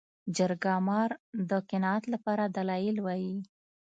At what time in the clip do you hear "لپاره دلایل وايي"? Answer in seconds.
2.13-3.35